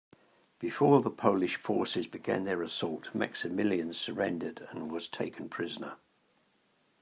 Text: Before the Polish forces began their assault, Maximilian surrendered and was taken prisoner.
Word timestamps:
Before 0.57 0.99
the 0.99 1.11
Polish 1.11 1.57
forces 1.57 2.07
began 2.07 2.43
their 2.45 2.63
assault, 2.63 3.13
Maximilian 3.13 3.93
surrendered 3.93 4.67
and 4.71 4.91
was 4.91 5.07
taken 5.07 5.47
prisoner. 5.47 5.97